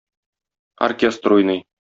Оркестр 0.87 1.33
уйный. 1.37 1.63